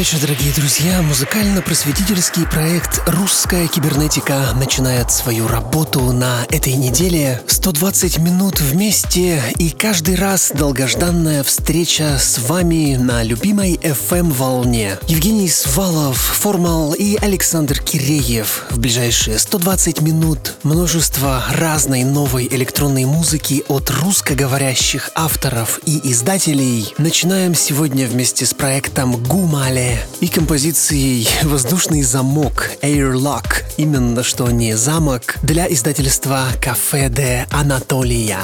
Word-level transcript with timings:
Вечер, 0.00 0.18
дорогие 0.18 0.50
друзья. 0.54 1.02
Музыкально-просветительский 1.02 2.46
проект 2.46 3.02
«Русская 3.06 3.68
кибернетика» 3.68 4.54
начинает 4.54 5.10
свою 5.10 5.46
работу 5.46 6.00
на 6.12 6.46
этой 6.48 6.72
неделе. 6.72 7.42
120 7.46 8.16
минут 8.20 8.60
вместе 8.60 9.42
и 9.58 9.68
каждый 9.68 10.14
раз 10.14 10.52
долгожданная 10.54 11.42
встреча 11.42 12.16
с 12.18 12.38
вами 12.38 12.96
на 12.96 13.22
любимой 13.22 13.74
FM-волне. 13.74 14.96
Евгений 15.06 15.50
Свалов, 15.50 16.16
Формал 16.16 16.94
и 16.94 17.16
Александр 17.16 17.78
Киреев. 17.82 18.68
В 18.70 18.78
ближайшие 18.78 19.38
120 19.38 20.00
минут 20.00 20.54
множество 20.62 21.44
разной 21.52 22.04
новой 22.04 22.48
электронной 22.50 23.04
музыки 23.04 23.64
от 23.68 23.90
русскоговорящих 23.90 25.10
авторов 25.14 25.78
и 25.84 26.00
издателей. 26.10 26.94
Начинаем 26.96 27.54
сегодня 27.54 28.06
вместе 28.06 28.46
с 28.46 28.54
проектом 28.54 29.22
«Гумали» 29.22 29.89
И 30.20 30.28
композицией 30.28 31.28
«Воздушный 31.42 32.02
замок» 32.02 32.70
Airlock, 32.82 33.64
именно 33.76 34.22
что 34.22 34.50
не 34.50 34.74
замок, 34.76 35.36
для 35.42 35.70
издательства 35.72 36.46
«Кафе 36.60 37.08
де 37.08 37.46
Анатолия». 37.50 38.40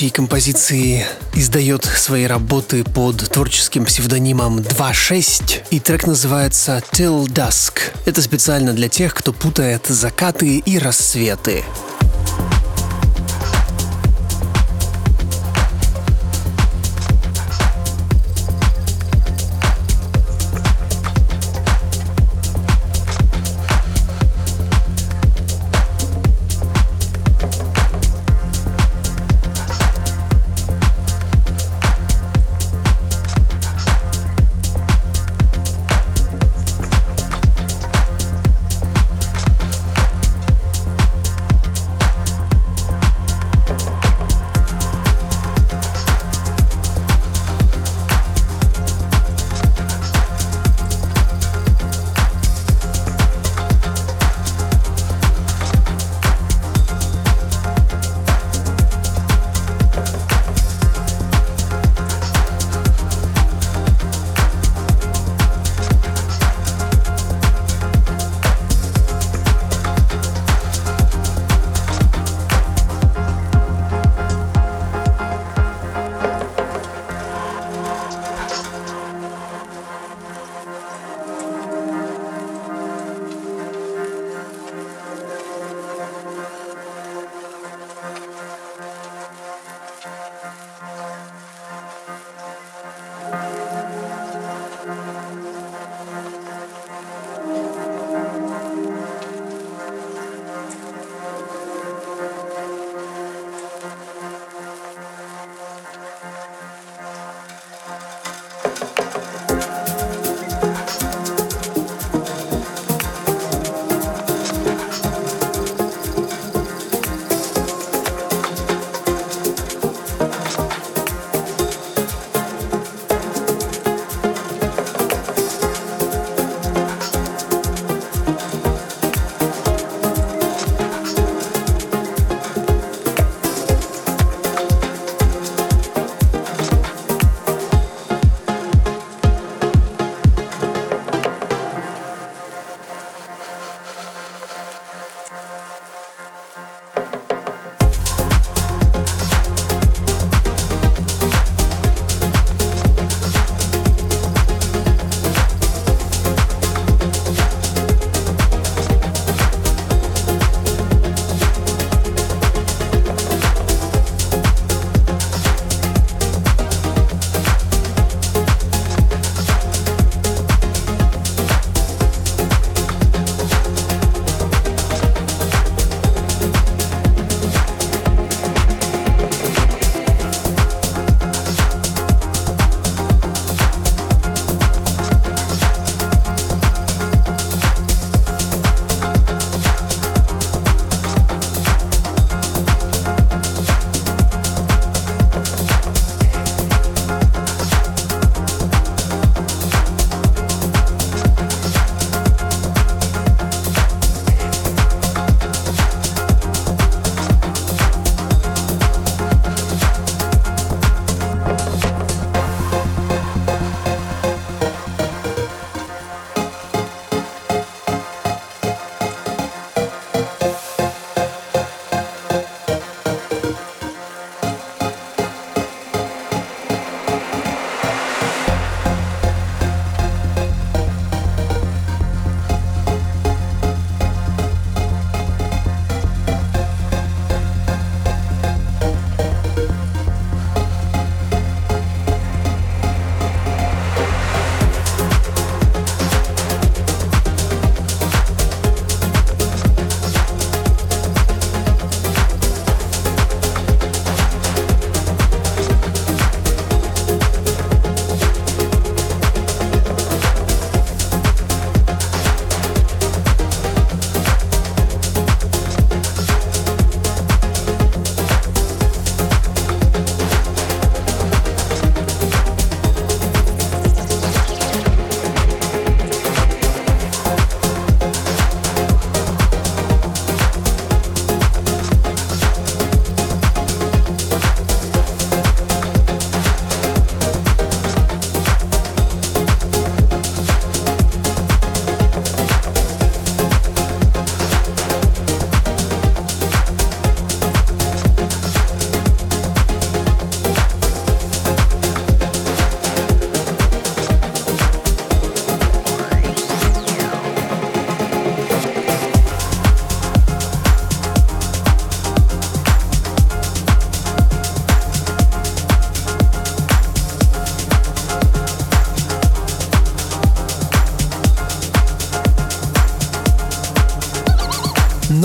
Следующей 0.00 0.16
композиции 0.16 1.06
издает 1.34 1.84
свои 1.84 2.24
работы 2.24 2.84
под 2.84 3.18
творческим 3.18 3.84
псевдонимом 3.84 4.60
2.6, 4.60 5.64
и 5.70 5.78
трек 5.78 6.06
называется 6.06 6.82
Till 6.92 7.26
Dusk. 7.26 7.92
Это 8.06 8.22
специально 8.22 8.72
для 8.72 8.88
тех, 8.88 9.14
кто 9.14 9.34
путает 9.34 9.84
закаты 9.88 10.56
и 10.56 10.78
рассветы. 10.78 11.64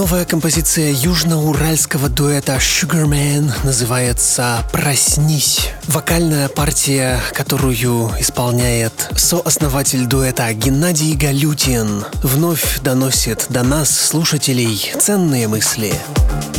Новая 0.05 0.25
композиция 0.25 0.91
южноуральского 0.91 2.09
дуэта 2.09 2.57
Sugarman 2.57 3.51
называется 3.63 4.63
«Проснись». 4.71 5.71
Вокальная 5.88 6.47
партия, 6.47 7.19
которую 7.33 8.12
исполняет 8.19 9.09
сооснователь 9.15 10.05
дуэта 10.05 10.53
Геннадий 10.53 11.15
Галютин, 11.15 12.05
вновь 12.21 12.81
доносит 12.81 13.47
до 13.50 13.63
нас, 13.63 13.89
слушателей, 13.89 14.93
ценные 15.00 15.47
мысли. 15.47 15.91
еще 16.35 16.54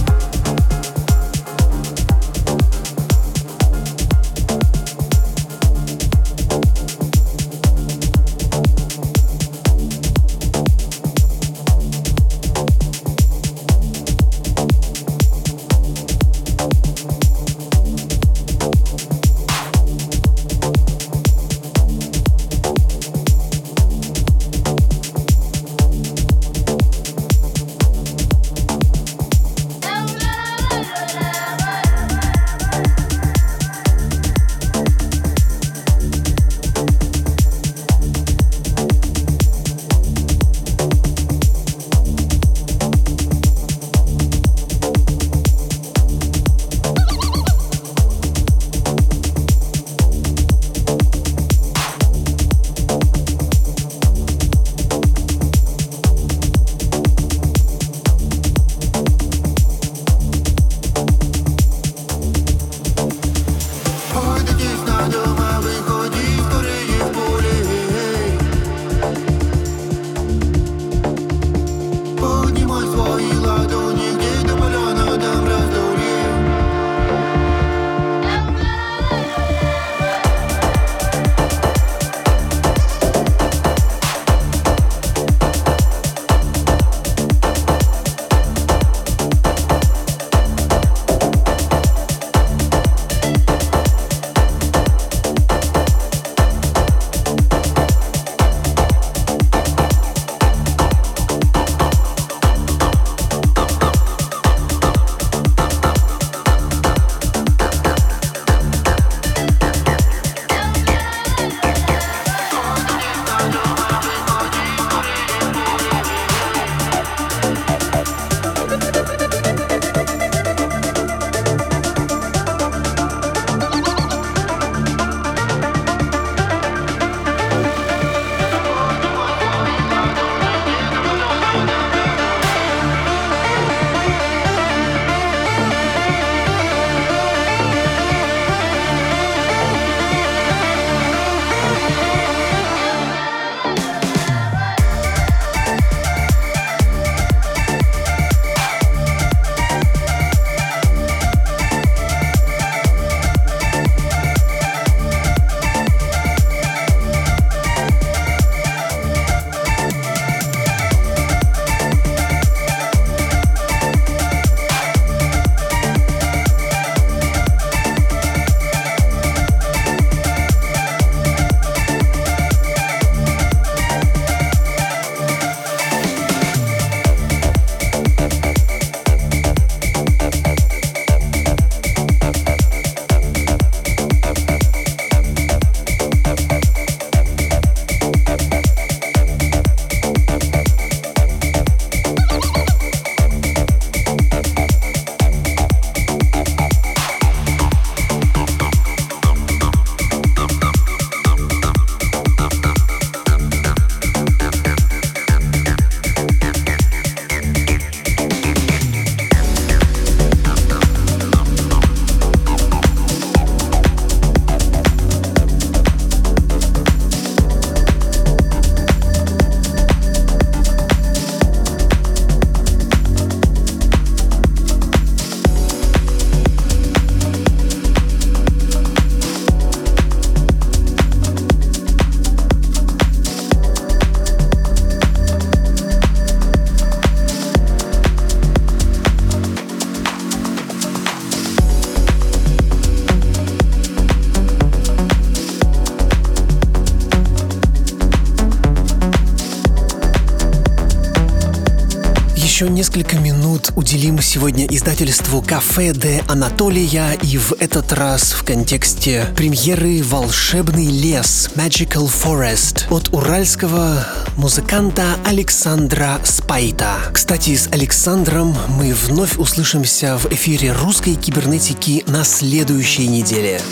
сегодня 254.37 254.67
издательству 254.67 255.41
«Кафе 255.41 255.95
де 255.95 256.23
Анатолия» 256.29 257.13
и 257.23 257.39
в 257.39 257.55
этот 257.59 257.91
раз 257.95 258.33
в 258.33 258.45
контексте 258.45 259.25
премьеры 259.35 260.03
«Волшебный 260.03 260.85
лес» 260.85 261.49
Magical 261.55 262.07
Forest 262.07 262.83
от 262.91 263.15
уральского 263.15 264.07
музыканта 264.37 265.05
Александра 265.25 266.21
Спайта. 266.23 266.97
Кстати, 267.15 267.57
с 267.57 267.69
Александром 267.69 268.55
мы 268.69 268.93
вновь 268.93 269.39
услышимся 269.39 270.19
в 270.19 270.27
эфире 270.27 270.73
русской 270.73 271.15
кибернетики 271.15 272.05
на 272.07 272.23
следующей 272.23 273.09
неделе. 273.09 273.63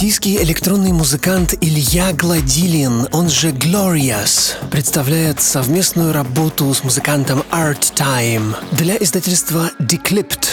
Российский 0.00 0.42
электронный 0.42 0.92
музыкант 0.92 1.52
Илья 1.60 2.14
Гладилин, 2.14 3.08
он 3.12 3.28
же 3.28 3.50
Glorious, 3.50 4.54
представляет 4.70 5.42
совместную 5.42 6.14
работу 6.14 6.72
с 6.72 6.82
музыкантом 6.82 7.42
Art 7.50 7.92
Time 7.94 8.56
для 8.72 8.96
издательства 8.96 9.70
Declipped. 9.78 10.48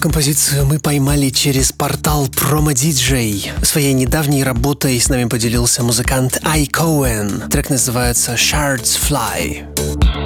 Композицию 0.00 0.66
мы 0.66 0.80
поймали 0.80 1.30
через 1.30 1.70
портал 1.70 2.26
Promo 2.26 2.72
DJ. 2.72 3.64
Своей 3.64 3.92
недавней 3.92 4.42
работой 4.42 5.00
с 5.00 5.08
нами 5.08 5.28
поделился 5.28 5.84
музыкант 5.84 6.40
Ай 6.42 6.66
Коэн. 6.66 7.44
Трек 7.48 7.70
называется 7.70 8.34
Shards 8.34 8.98
Fly. 8.98 10.25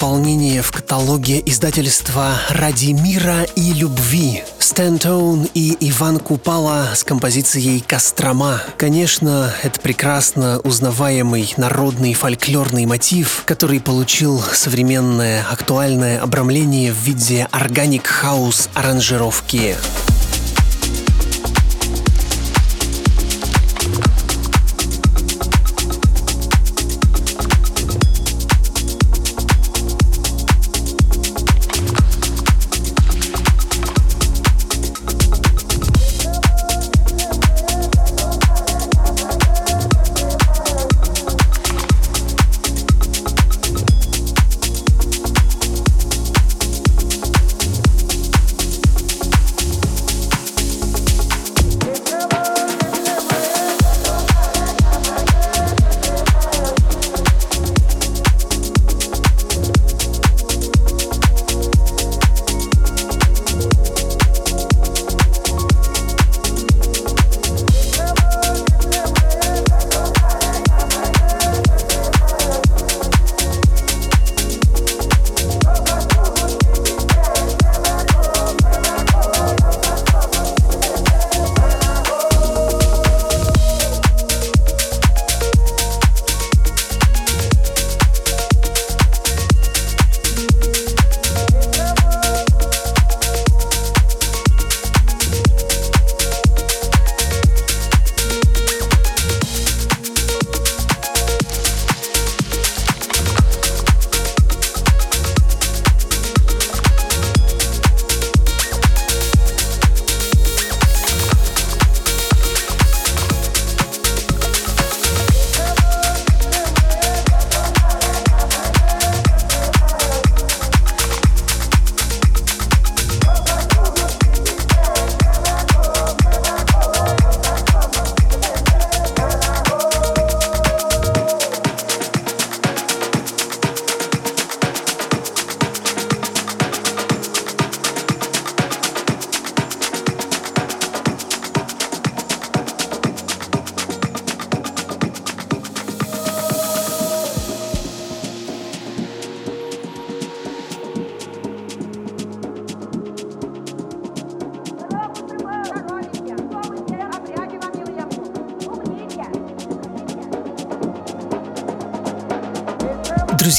Пополнение 0.00 0.62
в 0.62 0.72
каталоге 0.72 1.42
издательства 1.44 2.32
«Ради 2.48 2.92
мира 2.92 3.42
и 3.54 3.74
любви» 3.74 4.42
Стэнтоун 4.58 5.46
и 5.52 5.76
Иван 5.90 6.20
Купала 6.20 6.88
с 6.94 7.04
композицией 7.04 7.84
«Кострома». 7.86 8.62
Конечно, 8.78 9.52
это 9.62 9.78
прекрасно 9.78 10.58
узнаваемый 10.60 11.52
народный 11.58 12.14
фольклорный 12.14 12.86
мотив, 12.86 13.42
который 13.44 13.78
получил 13.78 14.40
современное 14.40 15.44
актуальное 15.50 16.18
обрамление 16.18 16.92
в 16.92 16.96
виде 16.96 17.46
органик-хаус 17.50 18.70
аранжировки. 18.72 19.76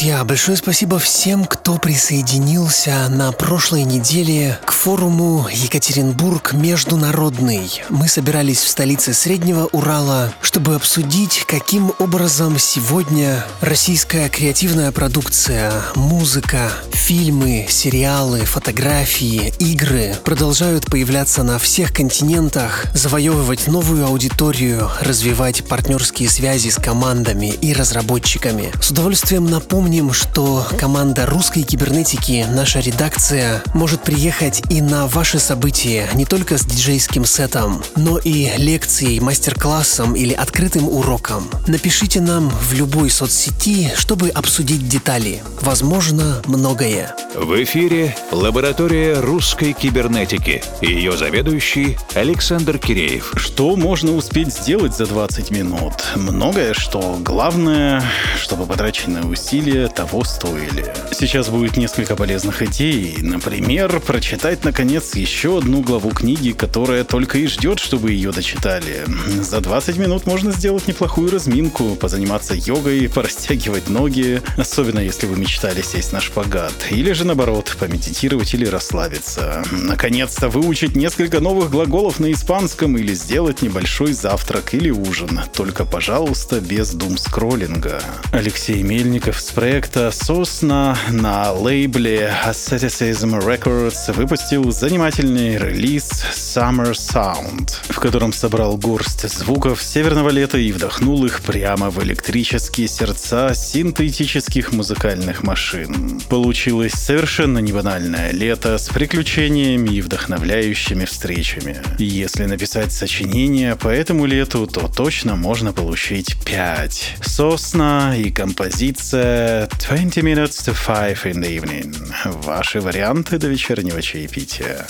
Друзья, 0.01 0.23
большое 0.23 0.57
спасибо 0.57 0.97
всем, 0.97 1.45
кто 1.45 1.77
присоединился 1.77 3.07
на 3.07 3.31
прошлой 3.31 3.83
неделе 3.83 4.57
к 4.65 4.70
форуму 4.81 5.47
Екатеринбург 5.53 6.53
Международный. 6.53 7.83
Мы 7.89 8.07
собирались 8.07 8.61
в 8.61 8.67
столице 8.67 9.13
Среднего 9.13 9.67
Урала, 9.67 10.33
чтобы 10.41 10.73
обсудить, 10.73 11.43
каким 11.45 11.93
образом 11.99 12.57
сегодня 12.57 13.45
российская 13.61 14.27
креативная 14.27 14.91
продукция, 14.91 15.71
музыка, 15.93 16.71
фильмы, 16.93 17.67
сериалы, 17.69 18.39
фотографии, 18.39 19.53
игры 19.59 20.15
продолжают 20.23 20.87
появляться 20.87 21.43
на 21.43 21.59
всех 21.59 21.93
континентах, 21.93 22.87
завоевывать 22.95 23.67
новую 23.67 24.07
аудиторию, 24.07 24.89
развивать 24.99 25.63
партнерские 25.63 26.27
связи 26.27 26.69
с 26.69 26.77
командами 26.77 27.53
и 27.61 27.71
разработчиками. 27.73 28.71
С 28.81 28.89
удовольствием 28.89 29.45
напомним, 29.45 30.11
что 30.11 30.65
команда 30.79 31.27
русской 31.27 31.61
кибернетики, 31.61 32.47
наша 32.49 32.79
редакция, 32.79 33.61
может 33.75 34.01
приехать 34.01 34.63
и 34.71 34.81
на 34.81 35.05
ваши 35.05 35.37
события 35.37 36.07
не 36.13 36.23
только 36.23 36.57
с 36.57 36.63
диджейским 36.63 37.25
сетом, 37.25 37.83
но 37.97 38.17
и 38.17 38.51
лекцией, 38.55 39.19
мастер-классом 39.19 40.15
или 40.15 40.33
открытым 40.33 40.87
уроком. 40.87 41.49
Напишите 41.67 42.21
нам 42.21 42.49
в 42.49 42.73
любой 42.73 43.09
соцсети, 43.09 43.91
чтобы 43.97 44.29
обсудить 44.29 44.87
детали. 44.87 45.43
Возможно, 45.59 46.41
многое. 46.45 47.13
В 47.35 47.61
эфире 47.63 48.15
лаборатория 48.31 49.19
русской 49.19 49.73
кибернетики 49.73 50.63
и 50.79 50.85
ее 50.85 51.17
заведующий 51.17 51.97
Александр 52.15 52.77
Киреев. 52.77 53.33
Что 53.35 53.75
можно 53.75 54.15
успеть 54.15 54.53
сделать 54.53 54.95
за 54.95 55.05
20 55.05 55.51
минут? 55.51 55.93
Многое 56.15 56.73
что. 56.73 57.17
Главное, 57.19 58.01
чтобы 58.39 58.65
потраченные 58.65 59.25
усилия 59.25 59.89
того 59.89 60.23
стоили. 60.23 60.93
Сейчас 61.11 61.49
будет 61.49 61.75
несколько 61.75 62.15
полезных 62.15 62.61
идей. 62.61 63.17
Например, 63.19 63.99
прочитать 63.99 64.60
наконец 64.63 65.15
еще 65.15 65.57
одну 65.57 65.81
главу 65.81 66.11
книги, 66.11 66.51
которая 66.51 67.03
только 67.03 67.39
и 67.39 67.47
ждет, 67.47 67.79
чтобы 67.79 68.11
ее 68.11 68.31
дочитали. 68.31 69.05
За 69.41 69.59
20 69.59 69.97
минут 69.97 70.25
можно 70.25 70.51
сделать 70.51 70.87
неплохую 70.87 71.31
разминку, 71.31 71.95
позаниматься 71.95 72.53
йогой, 72.53 73.09
порастягивать 73.13 73.89
ноги, 73.89 74.41
особенно 74.57 74.99
если 74.99 75.25
вы 75.25 75.37
мечтали 75.37 75.81
сесть 75.81 76.13
на 76.13 76.21
шпагат. 76.21 76.73
Или 76.91 77.13
же 77.13 77.25
наоборот, 77.25 77.75
помедитировать 77.79 78.53
или 78.53 78.65
расслабиться. 78.65 79.63
Наконец-то 79.71 80.49
выучить 80.49 80.95
несколько 80.95 81.39
новых 81.39 81.71
глаголов 81.71 82.19
на 82.19 82.31
испанском 82.31 82.97
или 82.97 83.13
сделать 83.13 83.61
небольшой 83.61 84.13
завтрак 84.13 84.73
или 84.73 84.89
ужин. 84.89 85.41
Только, 85.53 85.85
пожалуйста, 85.85 86.59
без 86.59 86.93
дум-скроллинга. 86.93 88.01
Алексей 88.31 88.83
Мельников 88.83 89.39
с 89.39 89.51
проекта 89.51 90.11
«Сосна» 90.11 90.97
на 91.09 91.51
лейбле 91.51 92.33
Asceticism 92.45 93.43
Records 93.43 94.13
выпустил 94.13 94.50
занимательный 94.51 95.57
релиз 95.57 96.25
Summer 96.33 96.91
Sound, 96.91 97.69
в 97.87 97.99
котором 98.01 98.33
собрал 98.33 98.75
горсть 98.75 99.29
звуков 99.29 99.81
северного 99.81 100.29
лета 100.29 100.57
и 100.57 100.73
вдохнул 100.73 101.25
их 101.25 101.41
прямо 101.41 101.89
в 101.89 102.03
электрические 102.03 102.89
сердца 102.89 103.53
синтетических 103.53 104.73
музыкальных 104.73 105.43
машин. 105.43 106.19
Получилось 106.29 106.91
совершенно 106.91 107.59
небанальное 107.59 108.31
лето 108.31 108.77
с 108.77 108.89
приключениями 108.89 109.95
и 109.95 110.01
вдохновляющими 110.01 111.05
встречами. 111.05 111.81
Если 111.97 112.43
написать 112.43 112.91
сочинение 112.91 113.77
по 113.77 113.87
этому 113.87 114.25
лету, 114.25 114.67
то 114.67 114.89
точно 114.89 115.37
можно 115.37 115.71
получить 115.71 116.35
5. 116.43 117.15
Сосна 117.21 118.17
и 118.17 118.29
композиция 118.31 119.69
20 119.87 120.17
minutes 120.17 120.59
to 120.65 120.75
5 120.75 121.25
in 121.25 121.41
the 121.41 121.57
evening. 121.57 121.95
Ваши 122.43 122.81
варианты 122.81 123.37
до 123.37 123.47
вечернего 123.47 124.01
чаепития 124.01 124.40
развития. 124.41 124.87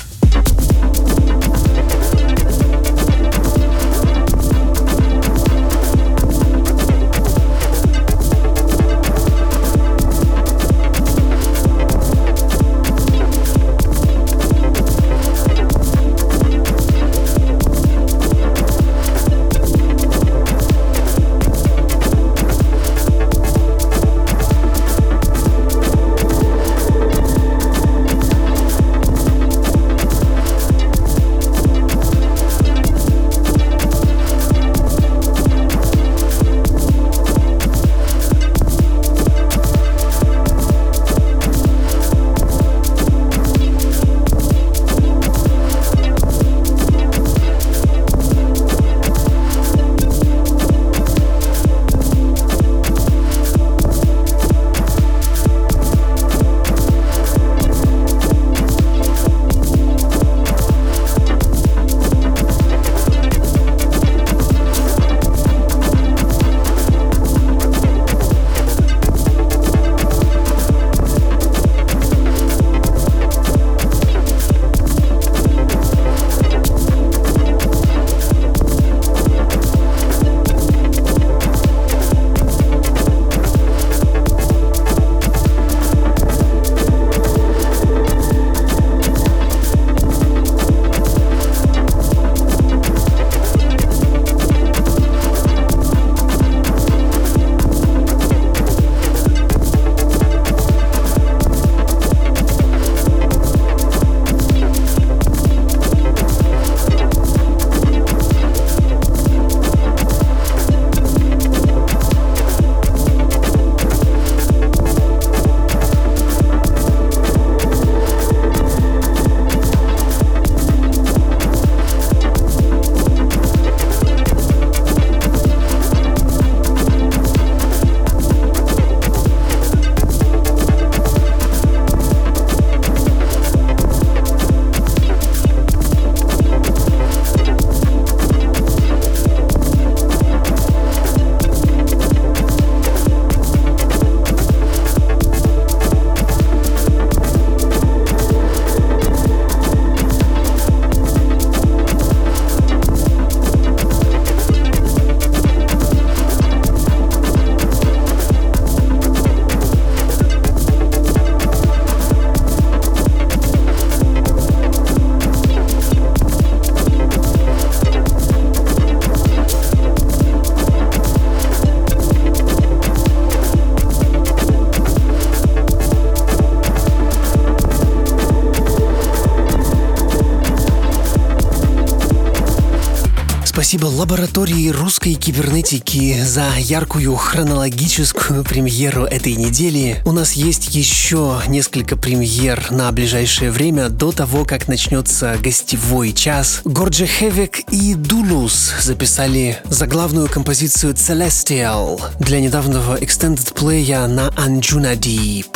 Спасибо 183.71 183.87
лаборатории 183.87 184.67
русской 184.67 185.13
кибернетики 185.13 186.21
за 186.21 186.49
яркую 186.57 187.15
хронологическую 187.15 188.43
премьеру 188.43 189.05
этой 189.05 189.35
недели. 189.35 190.01
У 190.03 190.11
нас 190.11 190.33
есть 190.33 190.75
еще 190.75 191.39
несколько 191.47 191.95
премьер 191.95 192.69
на 192.69 192.91
ближайшее 192.91 193.49
время 193.49 193.87
до 193.87 194.11
того, 194.11 194.43
как 194.43 194.67
начнется 194.67 195.37
гостевой 195.41 196.11
час. 196.11 196.59
Горджи 196.65 197.05
Хевик 197.05 197.59
и 197.71 197.93
Дулус 197.93 198.73
записали 198.81 199.57
заглавную 199.63 200.27
композицию 200.27 200.93
Celestial 200.95 202.01
для 202.19 202.41
недавнего 202.41 202.99
extended 202.99 203.53
плея 203.53 204.05
на 204.07 204.31
Anjuna 204.31 204.97
Deep. 204.97 205.50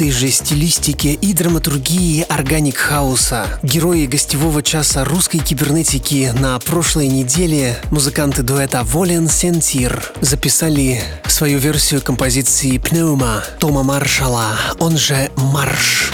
Этой 0.00 0.12
же 0.12 0.30
стилистике 0.30 1.12
и 1.12 1.34
драматургии 1.34 2.24
органик 2.26 2.78
хауса. 2.78 3.46
Герои 3.62 4.06
гостевого 4.06 4.62
часа 4.62 5.04
русской 5.04 5.36
кибернетики 5.36 6.32
на 6.38 6.58
прошлой 6.58 7.06
неделе 7.06 7.76
музыканты 7.90 8.42
дуэта 8.42 8.82
Волен 8.82 9.28
Сентир 9.28 10.10
записали 10.22 11.02
свою 11.26 11.58
версию 11.58 12.00
композиции 12.00 12.78
«Пнeuма» 12.78 13.44
Тома 13.58 13.82
Маршала, 13.82 14.52
он 14.78 14.96
же 14.96 15.30
«Марш». 15.36 16.12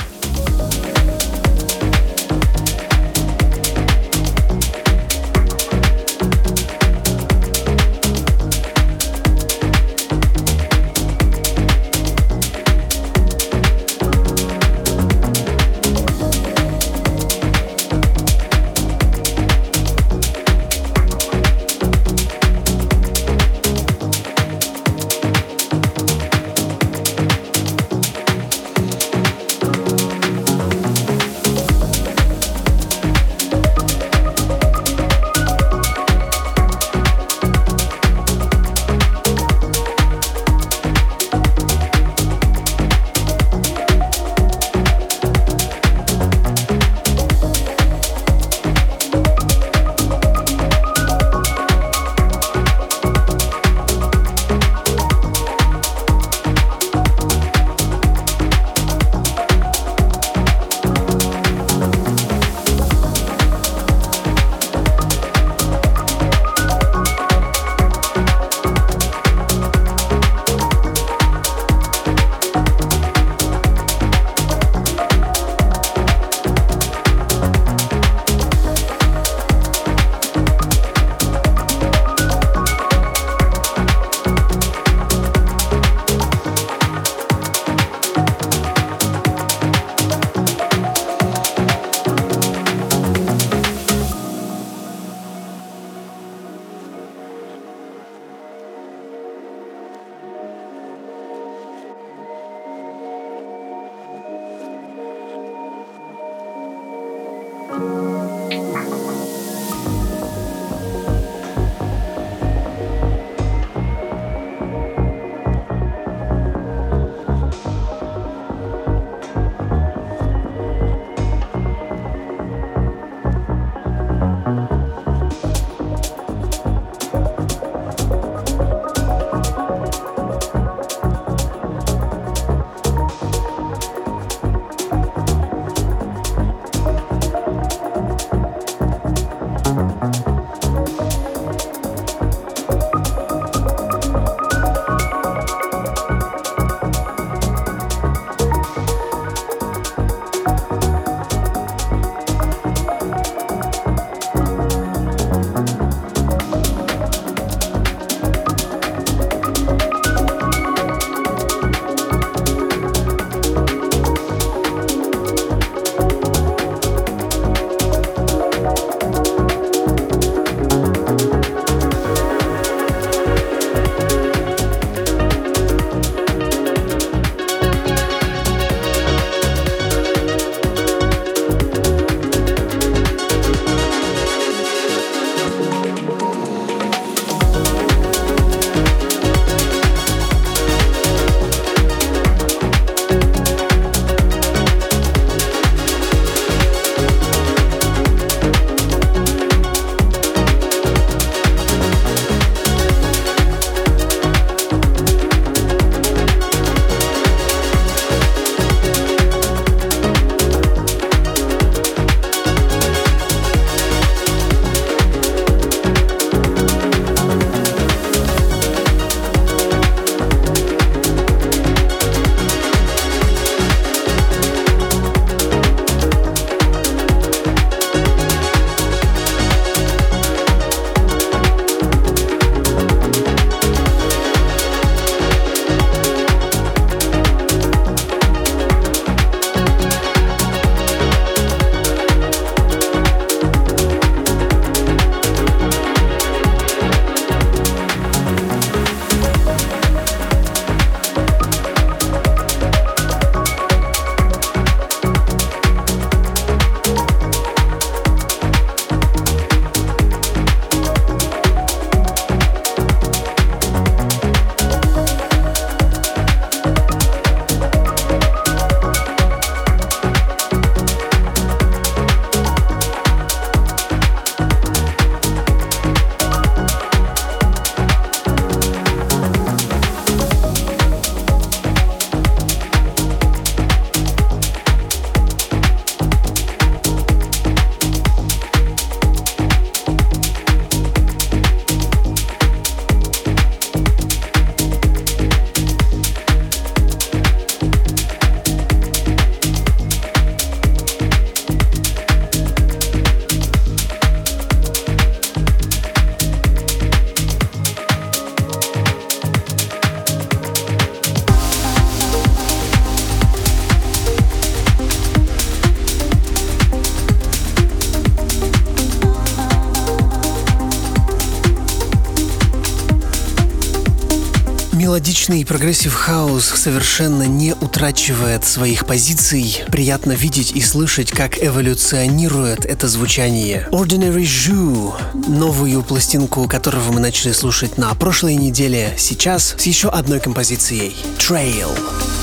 Мелодичный 325.16 325.46
progressive 325.46 325.94
house 325.94 326.44
совершенно 326.44 327.22
не 327.22 327.54
утрачивает 327.54 328.44
своих 328.44 328.84
позиций. 328.84 329.62
Приятно 329.68 330.12
видеть 330.12 330.52
и 330.52 330.60
слышать, 330.60 331.10
как 331.10 331.42
эволюционирует 331.42 332.66
это 332.66 332.86
звучание. 332.86 333.66
Ordinary 333.72 334.24
Ju, 334.24 334.92
новую 335.26 335.82
пластинку 335.82 336.46
которого 336.46 336.92
мы 336.92 337.00
начали 337.00 337.32
слушать 337.32 337.78
на 337.78 337.94
прошлой 337.94 338.34
неделе, 338.34 338.92
сейчас 338.98 339.54
с 339.56 339.62
еще 339.62 339.88
одной 339.88 340.20
композицией 340.20 340.94
Trail. 341.18 341.70
дома 341.76 342.15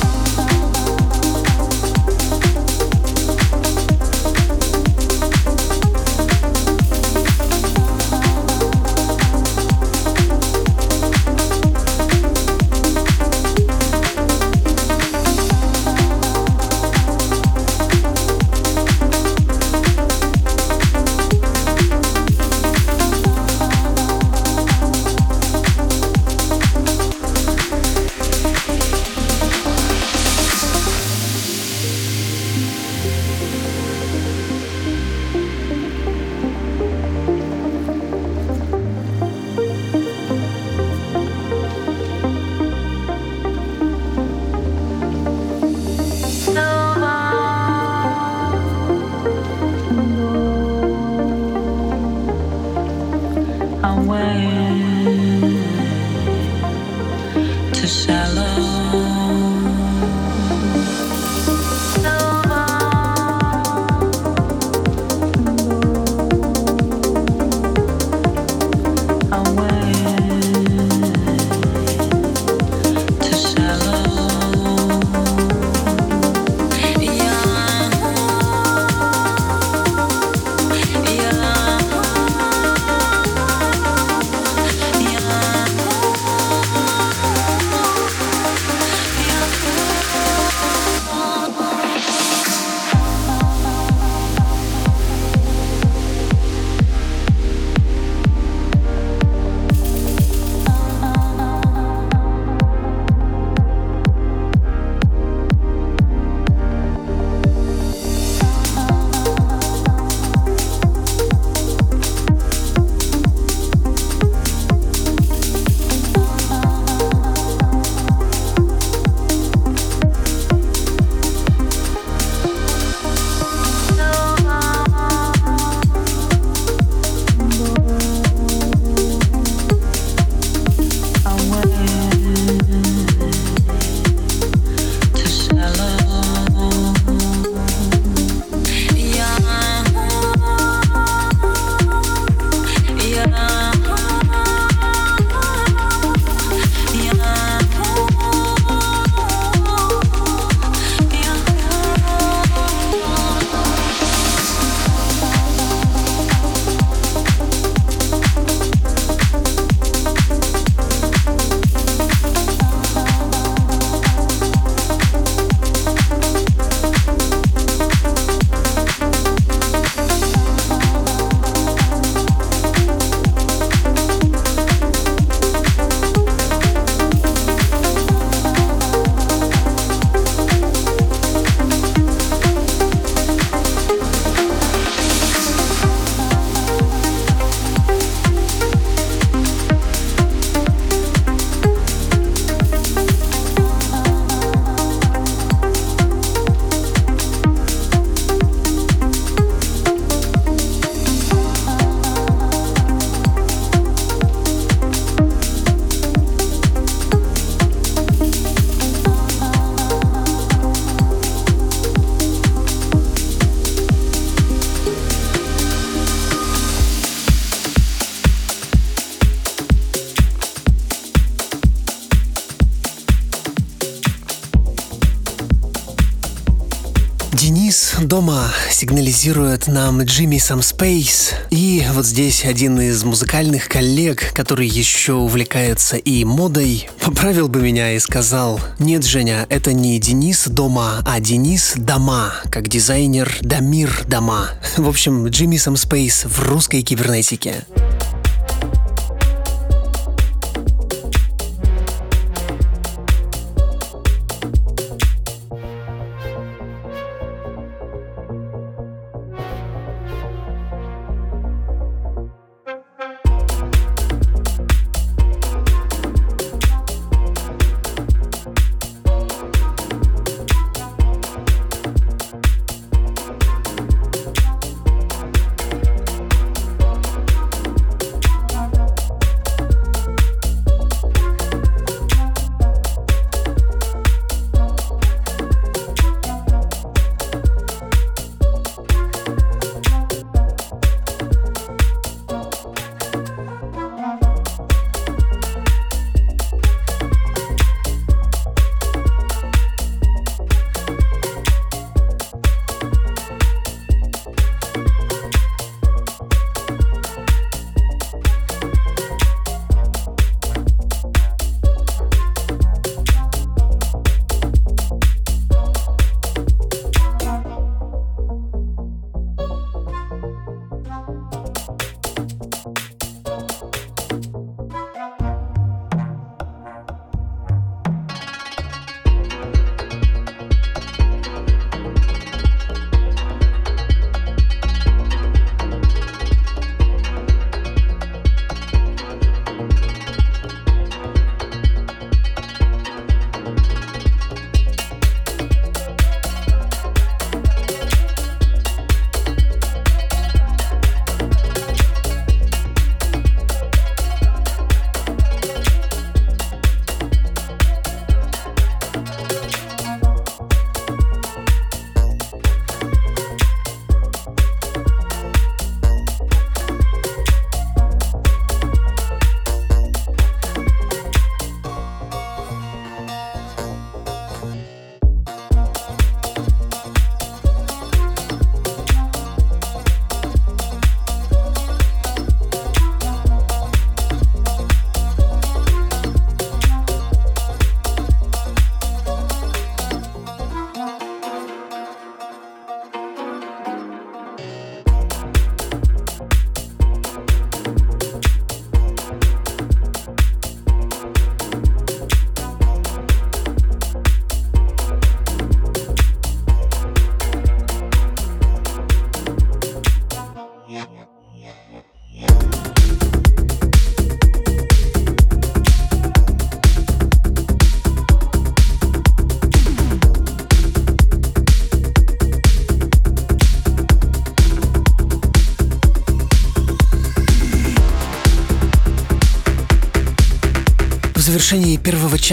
сигнализирует 229.24 229.68
нам 229.68 230.02
Джимми 230.02 230.36
Space. 230.36 231.34
И 231.50 231.82
вот 231.94 232.06
здесь 232.06 232.44
один 232.44 232.78
из 232.82 233.06
музыкальных 233.06 233.70
коллег, 233.70 234.34
который 234.34 234.68
еще 234.68 235.14
увлекается 235.14 235.96
и 235.96 236.26
модой, 236.26 236.90
поправил 237.00 237.48
бы 237.48 237.62
меня 237.62 237.94
и 237.94 238.00
сказал, 238.00 238.60
нет, 238.80 239.06
Женя, 239.06 239.46
это 239.48 239.72
не 239.72 239.98
Денис 239.98 240.48
дома, 240.48 241.02
а 241.06 241.22
Денис 241.22 241.74
дома, 241.78 242.34
как 242.52 242.68
дизайнер 242.68 243.38
Дамир 243.40 244.04
дома. 244.08 244.50
В 244.76 244.90
общем, 244.90 245.28
Джимми 245.28 245.56
Space 245.56 246.28
в 246.28 246.42
русской 246.42 246.82
кибернетике. 246.82 247.64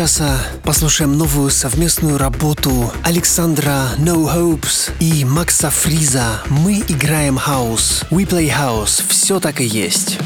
Часа 0.01 0.38
послушаем 0.62 1.18
новую 1.18 1.51
совместную 1.51 2.16
работу 2.16 2.90
Александра 3.05 3.90
No 3.98 4.34
Hopes 4.34 4.90
и 4.98 5.26
Макса 5.26 5.68
Фриза 5.68 6.40
«Мы 6.48 6.82
играем 6.88 7.36
хаус». 7.36 8.05
We 8.11 8.26
Play 8.26 8.48
House. 8.48 9.03
Все 9.07 9.40
так 9.40 9.61
и 9.61 9.66
есть. 9.66 10.18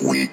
We 0.00 0.28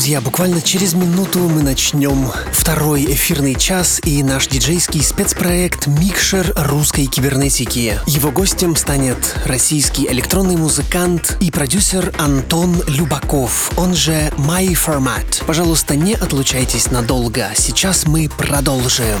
Друзья, 0.00 0.22
буквально 0.22 0.62
через 0.62 0.94
минуту 0.94 1.40
мы 1.40 1.62
начнем 1.62 2.32
второй 2.52 3.04
эфирный 3.04 3.54
час 3.54 4.00
и 4.02 4.22
наш 4.22 4.46
диджейский 4.46 5.02
спецпроект 5.02 5.86
«Микшер 5.88 6.54
русской 6.56 7.04
кибернетики». 7.04 8.00
Его 8.06 8.30
гостем 8.30 8.76
станет 8.76 9.36
российский 9.44 10.06
электронный 10.06 10.56
музыкант 10.56 11.36
и 11.40 11.50
продюсер 11.50 12.14
Антон 12.16 12.82
Любаков, 12.86 13.72
он 13.76 13.94
же 13.94 14.32
My 14.38 14.68
Format. 14.68 15.44
Пожалуйста, 15.44 15.96
не 15.96 16.14
отлучайтесь 16.14 16.90
надолго, 16.90 17.50
сейчас 17.54 18.06
мы 18.06 18.30
продолжим. 18.30 19.20